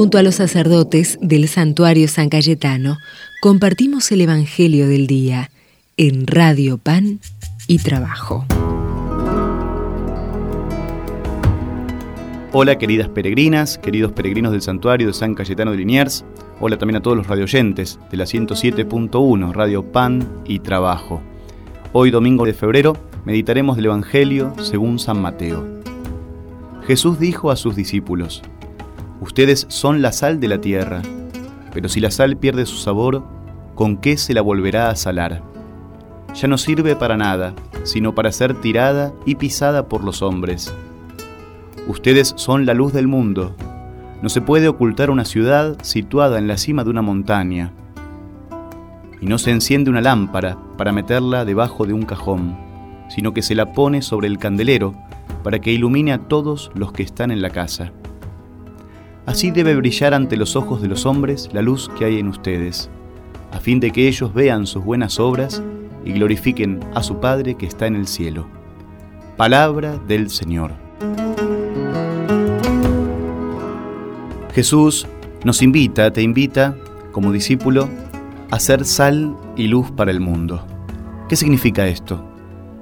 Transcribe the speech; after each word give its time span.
Junto 0.00 0.16
a 0.16 0.22
los 0.22 0.36
sacerdotes 0.36 1.18
del 1.20 1.46
santuario 1.46 2.08
San 2.08 2.30
Cayetano, 2.30 2.96
compartimos 3.42 4.10
el 4.12 4.22
Evangelio 4.22 4.88
del 4.88 5.06
Día 5.06 5.50
en 5.98 6.26
Radio 6.26 6.78
Pan 6.78 7.20
y 7.66 7.80
Trabajo. 7.80 8.46
Hola 12.52 12.78
queridas 12.78 13.10
peregrinas, 13.10 13.76
queridos 13.76 14.12
peregrinos 14.12 14.52
del 14.52 14.62
santuario 14.62 15.08
de 15.08 15.12
San 15.12 15.34
Cayetano 15.34 15.72
de 15.72 15.76
Liniers. 15.76 16.24
Hola 16.60 16.78
también 16.78 16.96
a 16.96 17.02
todos 17.02 17.18
los 17.18 17.26
radioyentes 17.26 17.98
de 18.10 18.16
la 18.16 18.24
107.1 18.24 19.52
Radio 19.52 19.92
Pan 19.92 20.26
y 20.46 20.60
Trabajo. 20.60 21.20
Hoy 21.92 22.10
domingo 22.10 22.46
de 22.46 22.54
febrero 22.54 22.96
meditaremos 23.26 23.76
del 23.76 23.84
Evangelio 23.84 24.54
según 24.62 24.98
San 24.98 25.20
Mateo. 25.20 25.66
Jesús 26.86 27.20
dijo 27.20 27.50
a 27.50 27.56
sus 27.56 27.76
discípulos, 27.76 28.42
Ustedes 29.20 29.66
son 29.68 30.00
la 30.00 30.12
sal 30.12 30.40
de 30.40 30.48
la 30.48 30.60
tierra, 30.60 31.02
pero 31.72 31.88
si 31.88 32.00
la 32.00 32.10
sal 32.10 32.38
pierde 32.38 32.64
su 32.64 32.76
sabor, 32.76 33.22
¿con 33.74 33.98
qué 33.98 34.16
se 34.16 34.32
la 34.32 34.40
volverá 34.40 34.88
a 34.88 34.96
salar? 34.96 35.42
Ya 36.34 36.48
no 36.48 36.56
sirve 36.56 36.96
para 36.96 37.16
nada, 37.16 37.54
sino 37.82 38.14
para 38.14 38.32
ser 38.32 38.54
tirada 38.54 39.12
y 39.26 39.34
pisada 39.34 39.88
por 39.88 40.04
los 40.04 40.22
hombres. 40.22 40.72
Ustedes 41.86 42.32
son 42.36 42.64
la 42.64 42.72
luz 42.72 42.92
del 42.92 43.08
mundo. 43.08 43.54
No 44.22 44.28
se 44.28 44.40
puede 44.40 44.68
ocultar 44.68 45.10
una 45.10 45.24
ciudad 45.24 45.76
situada 45.82 46.38
en 46.38 46.46
la 46.46 46.56
cima 46.56 46.84
de 46.84 46.90
una 46.90 47.02
montaña. 47.02 47.72
Y 49.20 49.26
no 49.26 49.38
se 49.38 49.50
enciende 49.50 49.90
una 49.90 50.00
lámpara 50.00 50.56
para 50.78 50.92
meterla 50.92 51.44
debajo 51.44 51.84
de 51.84 51.92
un 51.92 52.02
cajón, 52.02 52.56
sino 53.08 53.34
que 53.34 53.42
se 53.42 53.54
la 53.54 53.72
pone 53.72 54.00
sobre 54.00 54.28
el 54.28 54.38
candelero 54.38 54.94
para 55.42 55.58
que 55.58 55.72
ilumine 55.72 56.12
a 56.12 56.18
todos 56.28 56.70
los 56.74 56.92
que 56.92 57.02
están 57.02 57.30
en 57.30 57.42
la 57.42 57.50
casa. 57.50 57.92
Así 59.26 59.50
debe 59.50 59.76
brillar 59.76 60.14
ante 60.14 60.36
los 60.36 60.56
ojos 60.56 60.82
de 60.82 60.88
los 60.88 61.06
hombres 61.06 61.50
la 61.52 61.62
luz 61.62 61.90
que 61.98 62.04
hay 62.04 62.18
en 62.18 62.28
ustedes, 62.28 62.90
a 63.52 63.60
fin 63.60 63.80
de 63.80 63.90
que 63.90 64.08
ellos 64.08 64.32
vean 64.32 64.66
sus 64.66 64.84
buenas 64.84 65.20
obras 65.20 65.62
y 66.04 66.12
glorifiquen 66.12 66.80
a 66.94 67.02
su 67.02 67.20
Padre 67.20 67.54
que 67.54 67.66
está 67.66 67.86
en 67.86 67.96
el 67.96 68.06
cielo. 68.06 68.46
Palabra 69.36 69.98
del 70.08 70.30
Señor. 70.30 70.72
Jesús 74.54 75.06
nos 75.44 75.62
invita, 75.62 76.12
te 76.12 76.22
invita, 76.22 76.76
como 77.12 77.32
discípulo, 77.32 77.88
a 78.50 78.58
ser 78.58 78.84
sal 78.84 79.36
y 79.56 79.68
luz 79.68 79.90
para 79.90 80.10
el 80.10 80.20
mundo. 80.20 80.64
¿Qué 81.28 81.36
significa 81.36 81.86
esto? 81.86 82.29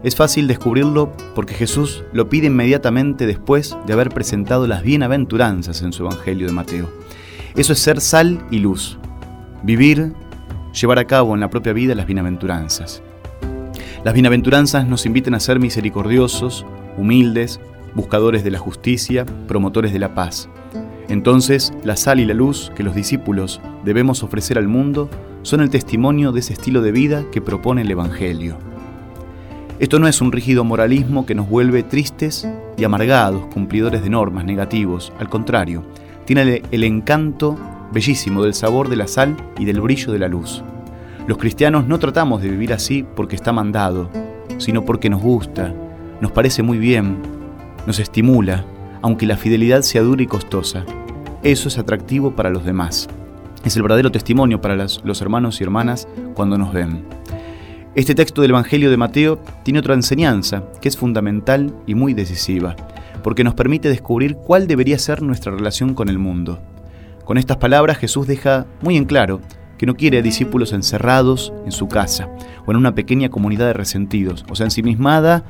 Es 0.05 0.15
fácil 0.15 0.47
descubrirlo 0.47 1.13
porque 1.35 1.55
Jesús 1.55 2.05
lo 2.13 2.29
pide 2.29 2.47
inmediatamente 2.47 3.27
después 3.27 3.77
de 3.85 3.93
haber 3.93 4.11
presentado 4.11 4.69
las 4.69 4.85
bienaventuranzas 4.85 5.83
en 5.83 5.93
su 5.93 6.05
Evangelio 6.05 6.47
de 6.47 6.53
Mateo. 6.53 6.89
Eso 7.57 7.73
es 7.73 7.81
ser 7.81 8.01
sal 8.01 8.47
y 8.53 8.61
luz, 8.61 8.97
vivir, 9.65 10.13
llevar 10.81 11.01
a 11.01 11.07
cabo 11.07 11.35
en 11.35 11.41
la 11.41 11.51
propia 11.51 11.73
vida 11.73 11.97
las 11.97 12.07
bienaventuranzas. 12.07 13.03
Las 14.05 14.15
bienaventuranzas 14.15 14.87
nos 14.87 15.05
invitan 15.05 15.35
a 15.35 15.41
ser 15.41 15.59
misericordiosos, 15.59 16.65
humildes, 16.97 17.59
buscadores 17.97 18.45
de 18.45 18.53
la 18.53 18.61
justicia, 18.61 19.27
promotores 19.49 19.93
de 19.93 19.99
la 19.99 20.15
paz. 20.15 20.49
Entonces, 21.09 21.73
la 21.83 21.97
sal 21.97 22.21
y 22.21 22.25
la 22.25 22.35
luz 22.35 22.71
que 22.77 22.85
los 22.85 22.95
discípulos 22.95 23.61
debemos 23.85 24.23
ofrecer 24.23 24.59
al 24.59 24.69
mundo 24.69 25.11
son 25.43 25.61
el 25.61 25.71
testimonio 25.71 26.31
de 26.31 26.41
ese 26.41 26.53
estilo 26.53 26.83
de 26.83 26.93
vida 26.93 27.25
que 27.33 27.41
propone 27.41 27.83
el 27.83 27.91
Evangelio. 27.91 28.68
Esto 29.79 30.01
no 30.01 30.09
es 30.09 30.21
un 30.21 30.33
rígido 30.33 30.65
moralismo 30.65 31.25
que 31.25 31.37
nos 31.37 31.49
vuelve 31.49 31.85
tristes 31.85 32.49
y 32.77 32.83
amargados, 32.83 33.47
cumplidores 33.47 34.03
de 34.03 34.11
normas, 34.11 34.45
negativos. 34.45 35.13
Al 35.21 35.29
contrario, 35.29 35.85
tiene 36.25 36.63
el 36.73 36.83
encanto 36.83 37.57
bellísimo 37.93 38.43
del 38.43 38.55
sabor 38.55 38.89
de 38.89 38.97
la 38.97 39.07
sal 39.07 39.37
y 39.57 39.67
del 39.67 39.81
brillo 39.81 40.11
de 40.13 40.19
la 40.19 40.27
luz. 40.27 40.65
Los 41.29 41.39
cristianos 41.39 41.87
no 41.87 42.01
tratamos 42.01 42.43
de 42.43 42.51
vivir 42.51 42.73
así 42.73 43.07
porque 43.15 43.37
está 43.37 43.53
mandado, 43.53 44.11
sino 44.57 44.85
porque 44.85 45.11
nos 45.11 45.23
gusta, 45.23 45.73
nos 46.21 46.33
parece 46.33 46.65
muy 46.65 46.79
bien, 46.79 47.19
nos 47.87 48.01
estimula, 48.01 48.65
aunque 49.01 49.27
la 49.27 49.37
fidelidad 49.37 49.83
sea 49.83 50.03
dura 50.03 50.25
y 50.25 50.27
costosa. 50.27 50.85
Eso 51.45 51.69
es 51.69 51.79
atractivo 51.79 52.33
para 52.35 52.51
los 52.51 52.65
demás. 52.65 53.07
Es 53.65 53.77
el 53.77 53.83
verdadero 53.83 54.11
testimonio 54.11 54.61
para 54.61 54.75
los 54.75 55.23
hermanos 55.23 55.61
y 55.61 55.65
hermanas 55.65 56.09
cuando 56.35 56.59
nos 56.59 56.73
ven. 56.73 57.05
Este 57.99 58.15
texto 58.15 58.43
del 58.43 58.53
Evangelio 58.53 58.93
de 58.93 58.97
Mateo 58.97 59.41
tiene 59.65 59.81
otra 59.81 59.95
enseñanza 59.95 60.63
que 60.81 60.89
es 60.89 60.97
fundamental 60.97 61.75
y 61.85 61.97
muy 61.97 62.15
decisiva, 62.15 62.77
porque 63.25 63.43
nos 63.43 63.55
permite 63.55 63.89
descubrir 63.89 64.37
cuál 64.37 64.69
debería 64.69 65.01
ser 65.01 65.21
nuestra 65.21 65.51
relación 65.51 65.95
con 65.95 66.09
el 66.09 66.17
mundo. 66.17 66.61
Con 67.25 67.39
estas 67.39 67.57
palabras 67.57 67.99
Jesús 67.99 68.29
deja 68.29 68.67
muy 68.83 68.97
en 68.97 69.05
claro 69.05 69.41
que 69.79 69.87
no 69.87 69.97
quiere 69.97 70.23
discípulos 70.23 70.73
encerrados 70.73 71.53
en 71.65 71.73
su 71.73 71.89
casa 71.89 72.29
o 72.67 72.71
en 72.71 72.77
una 72.77 72.95
pequeña 72.95 73.31
comunidad 73.31 73.67
de 73.67 73.73
resentidos, 73.73 74.45
o 74.49 74.55
sea, 74.55 74.67
ensimismada 74.67 75.43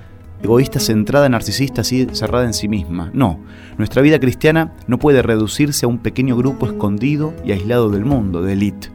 egoísta, 0.43 0.81
centrada, 0.81 1.29
narcisista, 1.29 1.83
así 1.83 2.07
cerrada 2.13 2.47
en 2.47 2.55
sí 2.55 2.67
misma. 2.67 3.11
No, 3.13 3.41
nuestra 3.77 4.01
vida 4.01 4.19
cristiana 4.21 4.73
no 4.87 4.99
puede 4.99 5.21
reducirse 5.21 5.85
a 5.85 5.89
un 5.91 5.99
pequeño 5.99 6.35
grupo 6.35 6.65
escondido 6.65 7.35
y 7.45 7.53
aislado 7.53 7.91
del 7.91 8.07
mundo, 8.07 8.41
de 8.41 8.55
élite. 8.55 8.89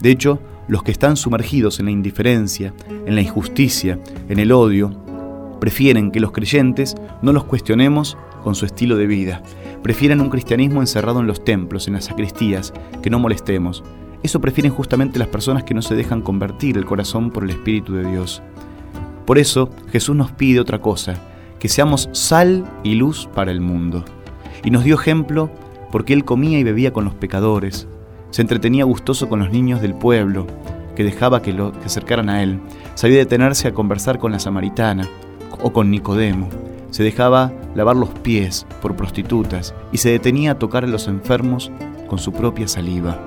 De 0.00 0.12
hecho, 0.12 0.38
los 0.68 0.82
que 0.82 0.92
están 0.92 1.16
sumergidos 1.16 1.78
en 1.78 1.86
la 1.86 1.92
indiferencia, 1.92 2.74
en 2.88 3.14
la 3.14 3.20
injusticia, 3.20 3.98
en 4.28 4.38
el 4.38 4.52
odio, 4.52 4.90
prefieren 5.60 6.10
que 6.10 6.20
los 6.20 6.32
creyentes 6.32 6.94
no 7.22 7.32
los 7.32 7.44
cuestionemos 7.44 8.16
con 8.42 8.54
su 8.54 8.66
estilo 8.66 8.96
de 8.96 9.06
vida. 9.06 9.42
Prefieren 9.82 10.20
un 10.20 10.30
cristianismo 10.30 10.80
encerrado 10.80 11.20
en 11.20 11.26
los 11.26 11.44
templos, 11.44 11.86
en 11.86 11.94
las 11.94 12.04
sacristías, 12.04 12.72
que 13.02 13.10
no 13.10 13.18
molestemos. 13.18 13.82
Eso 14.22 14.40
prefieren 14.40 14.72
justamente 14.72 15.18
las 15.18 15.28
personas 15.28 15.64
que 15.64 15.74
no 15.74 15.82
se 15.82 15.94
dejan 15.94 16.22
convertir 16.22 16.76
el 16.76 16.84
corazón 16.84 17.30
por 17.30 17.44
el 17.44 17.50
Espíritu 17.50 17.94
de 17.94 18.08
Dios. 18.08 18.42
Por 19.24 19.38
eso 19.38 19.70
Jesús 19.90 20.16
nos 20.16 20.32
pide 20.32 20.60
otra 20.60 20.80
cosa, 20.80 21.14
que 21.58 21.68
seamos 21.68 22.08
sal 22.12 22.64
y 22.82 22.94
luz 22.94 23.28
para 23.34 23.50
el 23.50 23.60
mundo. 23.60 24.04
Y 24.64 24.70
nos 24.70 24.84
dio 24.84 24.94
ejemplo 24.94 25.50
porque 25.90 26.12
Él 26.12 26.24
comía 26.24 26.58
y 26.58 26.64
bebía 26.64 26.92
con 26.92 27.04
los 27.04 27.14
pecadores, 27.14 27.88
se 28.30 28.42
entretenía 28.42 28.84
gustoso 28.84 29.28
con 29.28 29.38
los 29.40 29.50
niños 29.50 29.80
del 29.80 29.94
pueblo, 29.94 30.46
que 30.94 31.04
dejaba 31.04 31.42
que, 31.42 31.52
lo, 31.52 31.72
que 31.72 31.86
acercaran 31.86 32.28
a 32.28 32.42
Él, 32.42 32.60
sabía 32.94 33.18
detenerse 33.18 33.68
a 33.68 33.74
conversar 33.74 34.18
con 34.18 34.32
la 34.32 34.38
samaritana 34.38 35.08
o 35.62 35.72
con 35.72 35.90
Nicodemo, 35.90 36.48
se 36.90 37.02
dejaba 37.02 37.52
lavar 37.74 37.96
los 37.96 38.08
pies 38.08 38.66
por 38.80 38.96
prostitutas 38.96 39.74
y 39.92 39.98
se 39.98 40.10
detenía 40.10 40.52
a 40.52 40.58
tocar 40.58 40.84
a 40.84 40.88
los 40.88 41.08
enfermos 41.08 41.70
con 42.06 42.18
su 42.18 42.32
propia 42.32 42.68
saliva. 42.68 43.18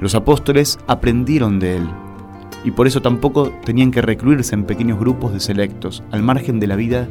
Los 0.00 0.14
apóstoles 0.14 0.78
aprendieron 0.86 1.60
de 1.60 1.76
Él 1.76 1.88
y 2.64 2.70
por 2.70 2.86
eso 2.86 3.00
tampoco 3.00 3.52
tenían 3.64 3.90
que 3.90 4.02
recluirse 4.02 4.54
en 4.54 4.64
pequeños 4.64 4.98
grupos 4.98 5.32
de 5.32 5.40
selectos, 5.40 6.02
al 6.10 6.22
margen 6.22 6.58
de 6.58 6.66
la 6.66 6.76
vida 6.76 7.08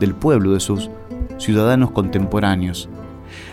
del 0.00 0.14
pueblo, 0.14 0.52
de 0.52 0.60
sus 0.60 0.90
ciudadanos 1.38 1.90
contemporáneos. 1.90 2.88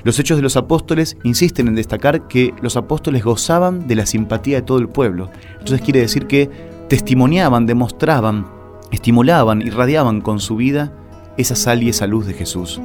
Los 0.04 0.20
hechos 0.20 0.38
de 0.38 0.44
los 0.44 0.58
apóstoles 0.58 1.18
insisten 1.24 1.68
en 1.68 1.76
destacar 1.76 2.28
que 2.28 2.54
los 2.62 2.78
apóstoles 2.78 3.24
gozaban 3.24 3.88
de 3.88 3.96
la 3.96 4.06
simpatía 4.06 4.58
de 4.58 4.62
todo 4.64 4.80
el 4.80 4.90
pueblo. 4.90 5.30
Entonces 5.54 5.82
quiere 5.82 6.02
decir 6.02 6.28
que 6.28 6.50
testimoniaban, 6.88 7.66
demostraban, 7.66 8.48
estimulaban, 8.92 9.62
irradiaban 9.62 10.22
con 10.22 10.40
su 10.40 10.56
vida 10.56 10.94
esa 11.38 11.56
sal 11.56 11.84
y 11.84 11.90
esa 11.90 12.08
luz 12.08 12.26
de 12.26 12.34
Jesús. 12.34 12.82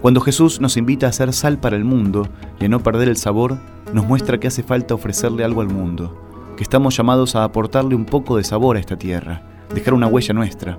Cuando 0.00 0.20
Jesús 0.20 0.60
nos 0.60 0.76
invita 0.76 1.06
a 1.06 1.12
ser 1.12 1.32
sal 1.32 1.58
para 1.58 1.76
el 1.76 1.84
mundo 1.84 2.28
y 2.60 2.66
a 2.66 2.68
no 2.68 2.82
perder 2.82 3.08
el 3.08 3.16
sabor, 3.16 3.58
nos 3.92 4.06
muestra 4.06 4.38
que 4.38 4.48
hace 4.48 4.62
falta 4.62 4.94
ofrecerle 4.94 5.44
algo 5.44 5.60
al 5.60 5.68
mundo 5.68 6.24
que 6.56 6.62
estamos 6.62 6.96
llamados 6.96 7.34
a 7.34 7.44
aportarle 7.44 7.94
un 7.94 8.04
poco 8.04 8.36
de 8.36 8.44
sabor 8.44 8.76
a 8.76 8.80
esta 8.80 8.96
tierra, 8.96 9.42
dejar 9.74 9.94
una 9.94 10.06
huella 10.06 10.34
nuestra. 10.34 10.78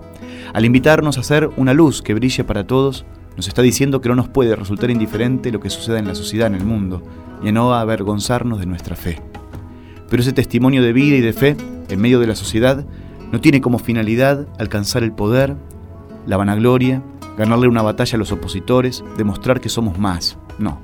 Al 0.54 0.66
invitarnos 0.66 1.18
a 1.18 1.24
ser 1.24 1.50
una 1.58 1.74
luz 1.74 2.02
que 2.02 2.14
brille 2.14 2.44
para 2.44 2.66
todos, 2.66 3.06
nos 3.36 3.48
está 3.48 3.62
diciendo 3.62 4.02
que 4.02 4.10
no 4.10 4.16
nos 4.16 4.30
puede 4.30 4.56
resultar 4.56 4.90
indiferente 4.90 5.52
lo 5.52 5.60
que 5.60 5.70
suceda 5.70 6.00
en 6.00 6.08
la 6.08 6.16
sociedad, 6.16 6.48
en 6.48 6.56
el 6.56 6.66
mundo, 6.66 7.04
y 7.44 7.50
a 7.50 7.52
no 7.52 7.74
avergonzarnos 7.74 8.60
de 8.60 8.66
nuestra 8.66 8.96
fe. 8.96 9.22
Pero 10.10 10.22
ese 10.22 10.34
testimonio 10.34 10.82
de 10.82 10.94
vida 10.94 11.16
y 11.18 11.22
de 11.22 11.34
fe 11.34 11.58
en 11.90 12.02
medio 12.02 12.20
de 12.20 12.28
la 12.28 12.36
sociedad 12.36 12.86
no 13.32 13.42
tiene 13.42 13.62
como 13.62 13.80
finalidad 13.80 14.48
alcanzar 14.60 15.04
el 15.04 15.12
poder, 15.12 15.56
la 16.26 16.38
vanagloria, 16.38 17.02
ganarle 17.38 17.68
una 17.68 17.82
batalla 17.82 18.16
a 18.16 18.20
los 18.20 18.32
opositores, 18.32 19.04
demostrar 19.18 19.60
que 19.60 19.70
somos 19.70 20.00
más. 20.00 20.38
No. 20.58 20.80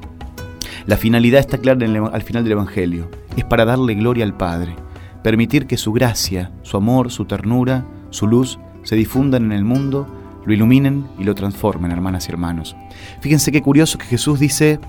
La 0.85 0.97
finalidad 0.97 1.39
está 1.39 1.57
clara 1.59 1.85
al 2.11 2.21
final 2.23 2.43
del 2.43 2.53
Evangelio. 2.53 3.09
Es 3.37 3.45
para 3.45 3.65
darle 3.65 3.93
gloria 3.95 4.25
al 4.25 4.35
Padre, 4.35 4.75
permitir 5.23 5.67
que 5.67 5.77
su 5.77 5.93
gracia, 5.93 6.51
su 6.63 6.77
amor, 6.77 7.11
su 7.11 7.25
ternura, 7.25 7.85
su 8.09 8.27
luz 8.27 8.59
se 8.83 8.95
difundan 8.95 9.45
en 9.45 9.51
el 9.51 9.63
mundo, 9.63 10.07
lo 10.45 10.53
iluminen 10.53 11.07
y 11.17 11.23
lo 11.23 11.35
transformen, 11.35 11.91
hermanas 11.91 12.27
y 12.27 12.31
hermanos. 12.31 12.75
Fíjense 13.21 13.51
qué 13.51 13.61
curioso 13.61 13.97
que 13.97 14.05
Jesús 14.05 14.39
dice, 14.39 14.79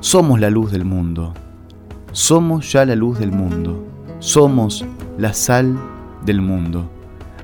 somos 0.00 0.40
la 0.40 0.50
luz 0.50 0.72
del 0.72 0.84
mundo, 0.84 1.34
somos 2.12 2.72
ya 2.72 2.84
la 2.84 2.94
luz 2.94 3.18
del 3.18 3.32
mundo, 3.32 3.86
somos 4.18 4.84
la 5.18 5.32
sal 5.32 5.78
del 6.24 6.40
mundo. 6.40 6.90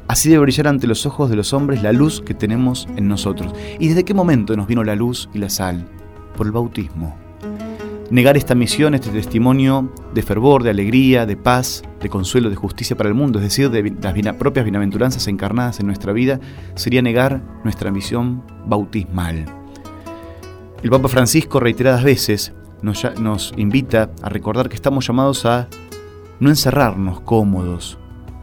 Así 0.08 0.28
debe 0.28 0.42
brillar 0.42 0.68
ante 0.68 0.86
los 0.86 1.06
ojos 1.06 1.30
de 1.30 1.36
los 1.36 1.52
hombres 1.52 1.82
la 1.82 1.92
luz 1.92 2.20
que 2.20 2.34
tenemos 2.34 2.86
en 2.96 3.08
nosotros. 3.08 3.54
¿Y 3.78 3.88
desde 3.88 4.04
qué 4.04 4.14
momento 4.14 4.56
nos 4.56 4.66
vino 4.66 4.84
la 4.84 4.94
luz 4.94 5.28
y 5.32 5.38
la 5.38 5.48
sal? 5.48 5.88
Por 6.36 6.46
el 6.46 6.52
bautismo. 6.52 7.21
Negar 8.12 8.36
esta 8.36 8.54
misión, 8.54 8.92
este 8.92 9.08
testimonio 9.08 9.90
de 10.12 10.20
fervor, 10.20 10.62
de 10.62 10.68
alegría, 10.68 11.24
de 11.24 11.38
paz, 11.38 11.82
de 11.98 12.10
consuelo, 12.10 12.50
de 12.50 12.56
justicia 12.56 12.94
para 12.94 13.08
el 13.08 13.14
mundo, 13.14 13.38
es 13.38 13.44
decir, 13.44 13.70
de 13.70 14.22
las 14.22 14.36
propias 14.36 14.66
bienaventuranzas 14.66 15.28
encarnadas 15.28 15.80
en 15.80 15.86
nuestra 15.86 16.12
vida, 16.12 16.38
sería 16.74 17.00
negar 17.00 17.42
nuestra 17.64 17.90
misión 17.90 18.44
bautismal. 18.66 19.46
El 20.82 20.90
Papa 20.90 21.08
Francisco 21.08 21.58
reiteradas 21.58 22.04
veces 22.04 22.52
nos, 22.82 23.02
nos 23.18 23.54
invita 23.56 24.10
a 24.20 24.28
recordar 24.28 24.68
que 24.68 24.76
estamos 24.76 25.06
llamados 25.06 25.46
a 25.46 25.68
no 26.38 26.50
encerrarnos 26.50 27.22
cómodos 27.22 27.98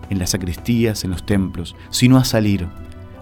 en 0.10 0.18
las 0.18 0.32
sacristías, 0.32 1.04
en 1.04 1.12
los 1.12 1.28
templos, 1.28 1.76
sino 1.92 2.18
a 2.18 2.24
salir. 2.24 2.68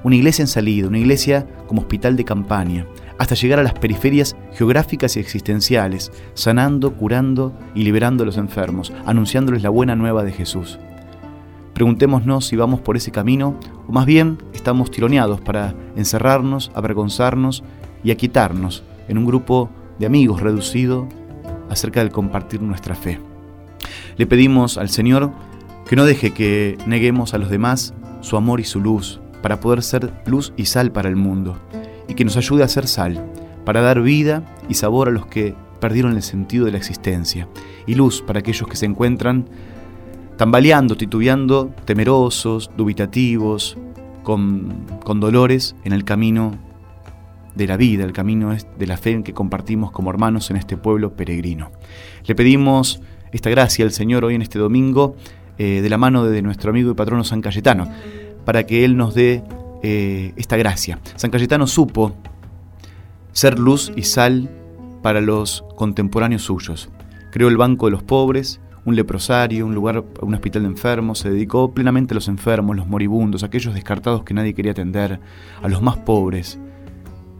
Una 0.04 0.16
iglesia 0.16 0.44
en 0.44 0.48
salida, 0.48 0.88
una 0.88 1.00
iglesia 1.00 1.48
como 1.68 1.82
hospital 1.82 2.16
de 2.16 2.26
campaña, 2.26 2.86
hasta 3.18 3.36
llegar 3.36 3.60
a 3.60 3.64
las 3.64 3.74
periferias 3.74 4.36
geográficas 4.54 5.18
y 5.18 5.20
existenciales, 5.20 6.12
sanando, 6.34 6.94
curando 6.94 7.54
y 7.74 7.84
liberando 7.84 8.24
a 8.24 8.26
los 8.26 8.38
enfermos, 8.38 8.94
anunciándoles 9.06 9.64
la 9.64 9.70
buena 9.70 9.96
nueva 9.96 10.24
de 10.24 10.32
Jesús. 10.32 10.80
Preguntémonos 11.74 12.46
si 12.46 12.56
vamos 12.56 12.80
por 12.80 12.98
ese 12.98 13.12
camino 13.12 13.60
o 13.88 13.92
más 13.92 14.06
bien 14.06 14.38
estamos 14.54 14.90
tironeados 14.92 15.42
para 15.42 15.76
encerrarnos, 15.96 16.72
avergonzarnos 16.74 17.64
y 18.04 18.12
aquietarnos 18.12 18.84
en 19.08 19.18
un 19.18 19.26
grupo 19.26 19.70
de 20.00 20.06
amigos 20.06 20.42
reducido 20.42 21.08
acerca 21.70 22.00
del 22.00 22.12
compartir 22.12 22.62
nuestra 22.62 22.96
fe. 22.96 23.20
Le 24.18 24.26
pedimos 24.26 24.78
al 24.78 24.90
Señor 24.90 25.32
que 25.88 25.96
no 25.96 26.06
deje 26.06 26.32
que 26.32 26.78
neguemos 26.86 27.34
a 27.34 27.38
los 27.38 27.50
demás 27.50 27.94
su 28.22 28.38
amor 28.38 28.60
y 28.60 28.64
su 28.64 28.80
luz 28.80 29.22
para 29.48 29.62
poder 29.62 29.82
ser 29.82 30.12
luz 30.26 30.52
y 30.58 30.66
sal 30.66 30.92
para 30.92 31.08
el 31.08 31.16
mundo 31.16 31.58
y 32.10 32.16
que 32.16 32.26
nos 32.26 32.36
ayude 32.36 32.64
a 32.64 32.68
ser 32.68 32.86
sal, 32.86 33.32
para 33.64 33.80
dar 33.80 34.02
vida 34.02 34.44
y 34.68 34.74
sabor 34.74 35.08
a 35.08 35.12
los 35.12 35.26
que 35.26 35.56
perdieron 35.80 36.18
el 36.18 36.22
sentido 36.22 36.66
de 36.66 36.74
la 36.74 36.78
existencia, 36.78 37.48
y 37.86 37.96
luz 37.96 38.22
para 38.22 38.40
aquellos 38.40 38.68
que 38.68 38.76
se 38.76 38.86
encuentran 38.86 39.48
tambaleando, 40.36 40.98
titubeando, 40.98 41.74
temerosos, 41.86 42.72
dubitativos, 42.76 43.78
con, 44.22 44.86
con 45.06 45.22
dolores 45.22 45.78
en 45.86 45.94
el 45.94 46.04
camino 46.04 46.52
de 47.56 47.68
la 47.68 47.78
vida, 47.78 48.04
el 48.04 48.12
camino 48.12 48.54
de 48.54 48.86
la 48.86 48.98
fe 48.98 49.24
que 49.24 49.34
compartimos 49.34 49.92
como 49.92 50.10
hermanos 50.10 50.52
en 50.52 50.58
este 50.58 50.76
pueblo 50.76 51.14
peregrino. 51.14 51.72
Le 52.26 52.36
pedimos 52.36 53.02
esta 53.32 53.50
gracia 53.50 53.86
al 53.86 53.94
Señor 53.94 54.26
hoy 54.26 54.36
en 54.36 54.42
este 54.42 54.60
domingo, 54.60 55.16
eh, 55.58 55.80
de 55.82 55.90
la 55.90 55.98
mano 55.98 56.26
de 56.26 56.42
nuestro 56.42 56.72
amigo 56.72 56.92
y 56.92 56.96
patrono 56.96 57.24
San 57.24 57.42
Cayetano, 57.42 57.88
para 58.48 58.66
que 58.66 58.86
Él 58.86 58.96
nos 58.96 59.14
dé 59.14 59.44
eh, 59.84 60.32
esta 60.38 60.56
gracia. 60.56 61.02
San 61.18 61.32
Cayetano 61.32 61.68
supo 61.68 62.16
ser 63.34 63.60
luz 63.60 63.92
y 63.94 64.04
sal 64.04 64.50
para 65.04 65.20
los 65.20 65.66
contemporáneos 65.76 66.44
suyos. 66.44 66.88
Creó 67.30 67.50
el 67.50 67.58
Banco 67.58 67.88
de 67.88 67.92
los 67.92 68.04
Pobres, 68.04 68.62
un 68.86 68.96
leprosario, 68.96 69.66
un 69.66 69.76
lugar, 69.76 70.02
un 70.22 70.34
hospital 70.34 70.62
de 70.62 70.70
enfermos, 70.70 71.20
se 71.20 71.30
dedicó 71.30 71.74
plenamente 71.74 72.14
a 72.14 72.16
los 72.16 72.30
enfermos, 72.30 72.78
los 72.78 72.88
moribundos, 72.88 73.44
aquellos 73.44 73.74
descartados 73.74 74.24
que 74.24 74.34
nadie 74.34 74.54
quería 74.54 74.72
atender, 74.72 75.20
a 75.62 75.68
los 75.68 75.82
más 75.82 75.98
pobres. 75.98 76.58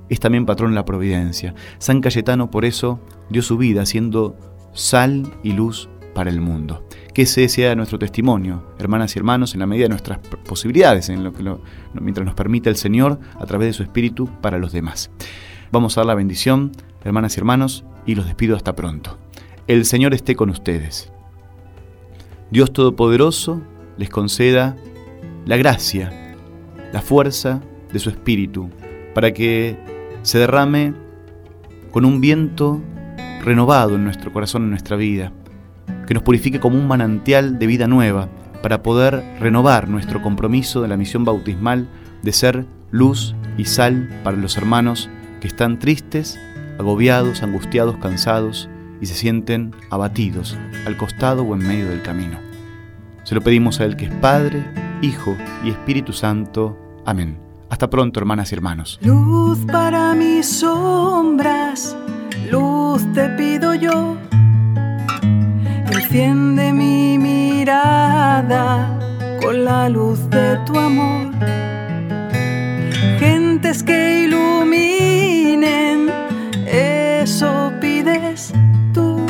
Es 0.10 0.20
también 0.20 0.46
patrón 0.46 0.72
de 0.72 0.76
la 0.76 0.84
providencia. 0.84 1.56
San 1.78 2.02
Cayetano 2.02 2.52
por 2.52 2.66
eso 2.66 3.00
dio 3.30 3.42
su 3.44 3.58
vida 3.58 3.86
siendo 3.86 4.36
sal 4.74 5.24
y 5.42 5.54
luz 5.54 5.88
para 6.14 6.30
el 6.30 6.42
mundo 6.42 6.86
que 7.18 7.24
ese 7.24 7.50
sea 7.50 7.74
nuestro 7.74 7.98
testimonio, 7.98 8.76
hermanas 8.78 9.16
y 9.16 9.18
hermanos, 9.18 9.56
en 9.56 9.62
la 9.62 9.66
medida 9.66 9.86
de 9.86 9.90
nuestras 9.90 10.20
posibilidades, 10.20 11.10
en 11.10 11.24
lo 11.24 11.34
que 11.34 11.44
mientras 12.00 12.24
nos 12.24 12.36
permita 12.36 12.70
el 12.70 12.76
Señor 12.76 13.20
a 13.40 13.46
través 13.48 13.70
de 13.70 13.74
su 13.74 13.82
Espíritu 13.82 14.30
para 14.40 14.60
los 14.60 14.72
demás. 14.72 15.10
Vamos 15.72 15.98
a 15.98 16.02
dar 16.02 16.06
la 16.06 16.14
bendición, 16.14 16.74
hermanas 17.04 17.36
y 17.36 17.40
hermanos, 17.40 17.86
y 18.06 18.14
los 18.14 18.28
despido 18.28 18.56
hasta 18.56 18.76
pronto. 18.76 19.18
El 19.66 19.86
Señor 19.86 20.14
esté 20.14 20.36
con 20.36 20.52
ustedes. 20.52 21.12
Dios 22.52 22.72
Todopoderoso 22.72 23.64
les 23.98 24.12
conceda 24.12 24.78
la 25.48 25.58
gracia, 25.58 26.36
la 26.94 27.02
fuerza 27.02 27.62
de 27.92 27.98
su 27.98 28.12
Espíritu, 28.12 28.70
para 29.16 29.34
que 29.34 29.76
se 30.22 30.38
derrame 30.38 30.94
con 31.90 32.06
un 32.06 32.22
viento 32.22 32.80
renovado 33.42 33.96
en 33.96 34.04
nuestro 34.04 34.32
corazón, 34.32 34.66
en 34.66 34.70
nuestra 34.70 34.98
vida, 34.98 35.34
que 36.08 36.14
nos 36.14 36.24
purifique 36.24 36.60
como 36.60 36.80
un 36.80 36.88
manantial 36.88 37.60
de 37.60 37.68
vida 37.68 37.88
nueva 37.88 38.30
para 38.64 38.82
poder 38.82 39.24
renovar 39.40 39.88
nuestro 39.90 40.22
compromiso 40.22 40.82
de 40.82 40.88
la 40.88 40.98
misión 40.98 41.26
bautismal 41.26 41.88
de 42.24 42.34
ser 42.34 42.66
luz 42.90 43.36
y 43.58 43.66
sal 43.66 44.10
para 44.24 44.38
los 44.38 44.58
hermanos 44.58 45.10
que 45.42 45.48
están 45.48 45.78
tristes, 45.78 46.40
agobiados, 46.80 47.44
angustiados, 47.44 47.98
cansados 47.98 48.70
y 49.02 49.06
se 49.06 49.14
sienten 49.14 49.76
abatidos 49.90 50.58
al 50.86 50.98
costado 50.98 51.44
o 51.44 51.54
en 51.54 51.68
medio 51.68 51.88
del 51.88 52.02
camino. 52.02 52.40
Se 53.24 53.36
lo 53.36 53.42
pedimos 53.42 53.80
a 53.80 53.86
Él 53.86 53.98
que 53.98 54.06
es 54.06 54.14
Padre, 54.16 54.66
Hijo 55.02 55.36
y 55.64 55.70
Espíritu 55.70 56.14
Santo. 56.14 56.78
Amén. 57.06 57.38
Hasta 57.70 57.90
pronto, 57.90 58.20
hermanas 58.20 58.52
y 58.52 58.56
hermanos. 58.56 58.98
Luz 59.02 59.60
para 59.70 60.16
mis 60.16 60.48
sombras, 60.48 61.96
luz 62.50 63.02
te 63.14 63.28
pido 63.32 63.76
yo 63.76 64.18
Enciende 66.10 66.72
mi 66.72 67.18
mirada 67.18 68.98
con 69.42 69.66
la 69.66 69.90
luz 69.90 70.30
de 70.30 70.58
tu 70.66 70.80
amor. 70.80 71.34
Gentes 73.20 73.84
que 73.84 74.24
iluminen, 74.24 76.10
eso 76.66 77.74
pides 77.82 78.54
tú. 78.94 79.26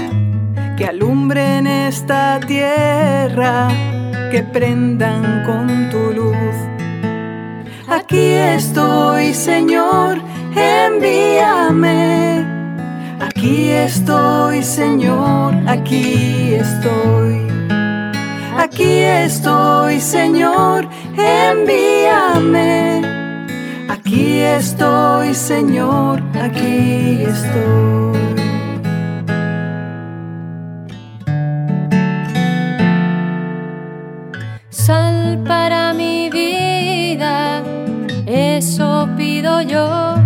Que 0.78 0.86
alumbren 0.86 1.66
esta 1.66 2.40
tierra, 2.42 3.70
que 4.30 4.44
prendan 4.44 5.46
con 5.48 5.90
tu 5.90 6.14
luz. 6.14 6.56
Aquí 7.90 8.34
estoy, 8.34 9.34
Señor, 9.34 10.22
envíame 10.56 12.56
Aquí 13.38 13.69
estoy, 13.69 14.63
Señor, 14.63 15.54
aquí 15.68 16.56
estoy. 16.56 17.38
Aquí 18.57 19.01
estoy, 19.04 20.00
Señor, 20.01 20.89
envíame. 21.16 23.04
Aquí 23.89 24.39
estoy, 24.39 25.36
Señor, 25.36 26.24
aquí 26.34 27.25
estoy. 27.30 28.18
Sal 34.71 35.44
para 35.45 35.94
mi 35.94 36.31
vida, 36.31 37.62
eso 38.26 39.07
pido 39.16 39.62
yo 39.62 40.17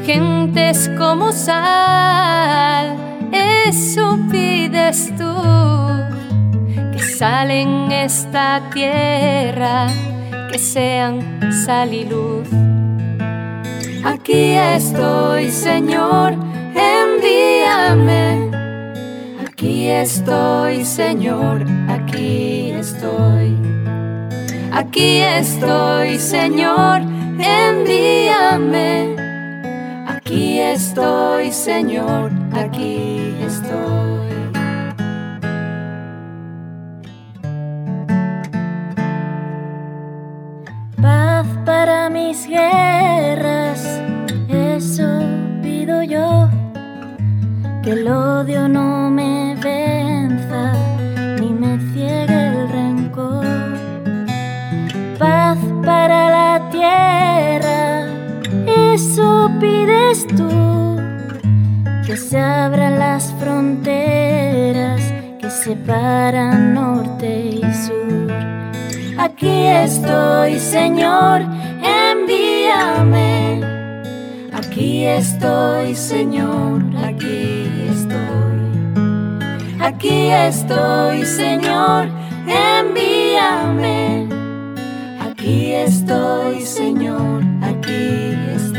Gentes 0.07 0.89
como 0.97 1.33
sal, 1.33 2.97
eso 3.33 4.17
pides 4.31 5.13
tú, 5.19 5.35
que 6.93 7.01
salen 7.03 7.91
esta 7.91 8.63
tierra, 8.73 9.89
que 10.53 10.59
sean 10.59 11.41
sal 11.65 11.93
y 11.93 12.05
luz. 12.05 12.47
Aquí 14.05 14.53
estoy, 14.53 15.51
Señor, 15.51 16.37
envíame 16.77 18.53
Aquí 19.64 19.88
estoy, 19.88 20.85
Señor, 20.85 21.64
aquí 21.88 22.73
estoy. 22.73 23.56
Aquí 24.71 25.23
estoy, 25.23 26.18
Señor, 26.18 27.00
envíame. 27.38 29.16
Aquí 30.06 30.59
estoy, 30.61 31.50
Señor, 31.50 32.30
aquí 32.52 33.35
estoy. 33.40 34.52
Paz 41.00 41.47
para 41.64 42.11
mis 42.11 42.47
guerras, 42.47 44.02
eso 44.47 45.23
pido 45.62 46.02
yo, 46.02 46.50
que 47.83 47.92
el 47.92 48.06
odio 48.09 48.68
no 48.68 49.03
separan 65.64 66.75
norte 66.75 67.52
y 67.54 67.62
sur. 67.73 68.30
Aquí 69.16 69.66
estoy, 69.66 70.59
Señor, 70.61 71.40
envíame. 71.80 73.62
Aquí 74.52 75.06
estoy, 75.06 75.94
Señor, 75.94 76.83
aquí 77.02 77.66
estoy. 77.90 78.61
Aquí 79.80 80.28
estoy, 80.49 81.25
Señor, 81.25 82.09
envíame. 82.47 84.28
Aquí 85.26 85.73
estoy, 85.73 86.61
Señor, 86.61 87.42
aquí 87.62 88.37
estoy. 88.54 88.74